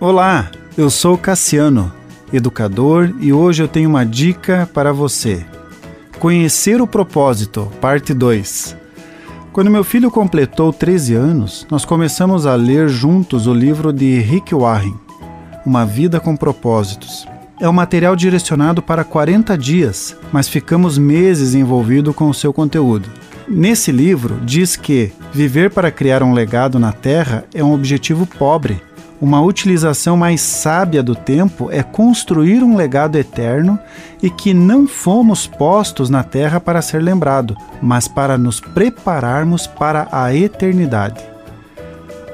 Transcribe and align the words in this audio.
Olá, 0.00 0.50
eu 0.78 0.88
sou 0.88 1.18
Cassiano, 1.18 1.92
educador, 2.32 3.12
e 3.20 3.34
hoje 3.34 3.62
eu 3.62 3.68
tenho 3.68 3.90
uma 3.90 4.02
dica 4.02 4.66
para 4.72 4.94
você. 4.94 5.44
Conhecer 6.18 6.80
o 6.80 6.86
propósito, 6.86 7.70
parte 7.82 8.14
2. 8.14 8.78
Quando 9.52 9.70
meu 9.70 9.84
filho 9.84 10.10
completou 10.10 10.72
13 10.72 11.14
anos, 11.14 11.66
nós 11.70 11.84
começamos 11.84 12.46
a 12.46 12.54
ler 12.54 12.88
juntos 12.88 13.46
o 13.46 13.52
livro 13.52 13.92
de 13.92 14.18
Rick 14.20 14.54
Warren, 14.54 14.94
Uma 15.66 15.84
Vida 15.84 16.18
com 16.18 16.34
Propósitos. 16.34 17.28
É 17.60 17.68
um 17.68 17.72
material 17.74 18.16
direcionado 18.16 18.80
para 18.80 19.04
40 19.04 19.58
dias, 19.58 20.16
mas 20.32 20.48
ficamos 20.48 20.96
meses 20.96 21.54
envolvidos 21.54 22.14
com 22.14 22.30
o 22.30 22.34
seu 22.34 22.54
conteúdo. 22.54 23.10
Nesse 23.46 23.92
livro, 23.92 24.40
diz 24.46 24.76
que 24.76 25.12
viver 25.30 25.68
para 25.68 25.90
criar 25.90 26.22
um 26.22 26.32
legado 26.32 26.78
na 26.78 26.90
Terra 26.90 27.44
é 27.52 27.62
um 27.62 27.74
objetivo 27.74 28.24
pobre 28.24 28.80
uma 29.20 29.40
utilização 29.42 30.16
mais 30.16 30.40
sábia 30.40 31.02
do 31.02 31.14
tempo 31.14 31.70
é 31.70 31.82
construir 31.82 32.62
um 32.62 32.74
legado 32.74 33.16
eterno 33.16 33.78
e 34.22 34.30
que 34.30 34.54
não 34.54 34.86
fomos 34.86 35.46
postos 35.46 36.08
na 36.08 36.22
terra 36.22 36.58
para 36.58 36.80
ser 36.80 37.02
lembrado, 37.02 37.54
mas 37.82 38.08
para 38.08 38.38
nos 38.38 38.60
prepararmos 38.60 39.66
para 39.66 40.08
a 40.10 40.34
eternidade. 40.34 41.20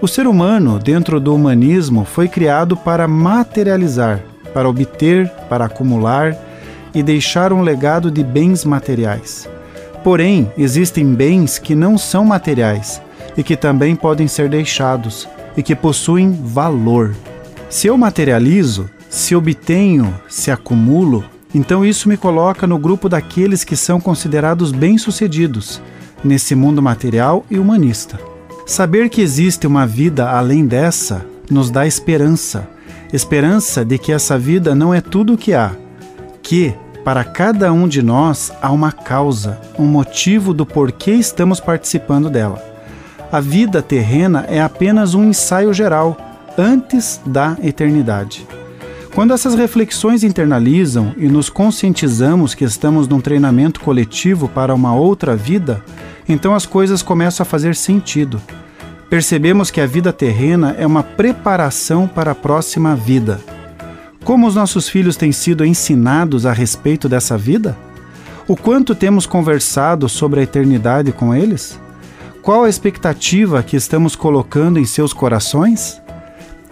O 0.00 0.06
ser 0.06 0.26
humano, 0.26 0.78
dentro 0.78 1.18
do 1.18 1.34
humanismo, 1.34 2.04
foi 2.04 2.28
criado 2.28 2.76
para 2.76 3.08
materializar, 3.08 4.20
para 4.54 4.68
obter, 4.68 5.28
para 5.48 5.64
acumular 5.64 6.36
e 6.94 7.02
deixar 7.02 7.52
um 7.52 7.62
legado 7.62 8.10
de 8.10 8.22
bens 8.22 8.64
materiais. 8.64 9.48
Porém, 10.04 10.52
existem 10.56 11.14
bens 11.14 11.58
que 11.58 11.74
não 11.74 11.98
são 11.98 12.24
materiais 12.24 13.02
e 13.36 13.42
que 13.42 13.56
também 13.56 13.96
podem 13.96 14.28
ser 14.28 14.48
deixados, 14.48 15.28
e 15.56 15.62
que 15.62 15.74
possuem 15.74 16.32
valor. 16.32 17.14
Se 17.68 17.86
eu 17.86 17.96
materializo, 17.96 18.88
se 19.08 19.34
obtenho, 19.34 20.14
se 20.28 20.50
acumulo, 20.50 21.24
então 21.54 21.84
isso 21.84 22.08
me 22.08 22.16
coloca 22.16 22.66
no 22.66 22.78
grupo 22.78 23.08
daqueles 23.08 23.64
que 23.64 23.76
são 23.76 24.00
considerados 24.00 24.72
bem-sucedidos 24.72 25.80
nesse 26.22 26.54
mundo 26.54 26.82
material 26.82 27.44
e 27.50 27.58
humanista. 27.58 28.18
Saber 28.66 29.08
que 29.08 29.22
existe 29.22 29.66
uma 29.66 29.86
vida 29.86 30.28
além 30.30 30.66
dessa 30.66 31.24
nos 31.50 31.70
dá 31.70 31.86
esperança, 31.86 32.68
esperança 33.12 33.84
de 33.84 33.98
que 33.98 34.12
essa 34.12 34.38
vida 34.38 34.74
não 34.74 34.92
é 34.92 35.00
tudo 35.00 35.34
o 35.34 35.38
que 35.38 35.54
há, 35.54 35.72
que 36.42 36.74
para 37.04 37.22
cada 37.22 37.72
um 37.72 37.86
de 37.86 38.02
nós 38.02 38.52
há 38.60 38.72
uma 38.72 38.90
causa, 38.90 39.60
um 39.78 39.86
motivo 39.86 40.52
do 40.52 40.66
porquê 40.66 41.12
estamos 41.12 41.60
participando 41.60 42.28
dela 42.28 42.75
a 43.30 43.40
vida 43.40 43.82
terrena 43.82 44.44
é 44.48 44.60
apenas 44.60 45.14
um 45.14 45.24
ensaio 45.24 45.72
geral 45.72 46.16
antes 46.56 47.20
da 47.26 47.56
eternidade. 47.62 48.46
Quando 49.14 49.32
essas 49.32 49.54
reflexões 49.54 50.22
internalizam 50.22 51.14
e 51.16 51.26
nos 51.26 51.48
conscientizamos 51.48 52.54
que 52.54 52.64
estamos 52.64 53.08
num 53.08 53.20
treinamento 53.20 53.80
coletivo 53.80 54.46
para 54.48 54.74
uma 54.74 54.94
outra 54.94 55.34
vida, 55.34 55.82
então 56.28 56.54
as 56.54 56.66
coisas 56.66 57.02
começam 57.02 57.42
a 57.42 57.46
fazer 57.46 57.74
sentido. 57.74 58.40
Percebemos 59.08 59.70
que 59.70 59.80
a 59.80 59.86
vida 59.86 60.12
terrena 60.12 60.74
é 60.78 60.86
uma 60.86 61.02
preparação 61.02 62.06
para 62.06 62.32
a 62.32 62.34
próxima 62.34 62.94
vida. 62.94 63.40
Como 64.22 64.46
os 64.46 64.54
nossos 64.54 64.88
filhos 64.88 65.16
têm 65.16 65.32
sido 65.32 65.64
ensinados 65.64 66.44
a 66.44 66.52
respeito 66.52 67.08
dessa 67.08 67.38
vida? 67.38 67.76
O 68.46 68.56
quanto 68.56 68.94
temos 68.94 69.24
conversado 69.24 70.08
sobre 70.08 70.40
a 70.40 70.42
eternidade 70.42 71.10
com 71.12 71.34
eles? 71.34 71.80
Qual 72.46 72.62
a 72.62 72.68
expectativa 72.68 73.60
que 73.60 73.76
estamos 73.76 74.14
colocando 74.14 74.78
em 74.78 74.84
seus 74.84 75.12
corações? 75.12 76.00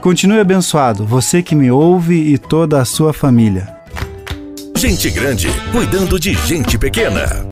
Continue 0.00 0.40
abençoado, 0.40 1.04
você 1.04 1.42
que 1.42 1.54
me 1.54 1.70
ouve 1.70 2.14
e 2.14 2.38
toda 2.38 2.80
a 2.80 2.86
sua 2.86 3.12
família. 3.12 3.68
Gente 4.74 5.10
grande 5.10 5.48
cuidando 5.70 6.18
de 6.18 6.32
gente 6.32 6.78
pequena. 6.78 7.44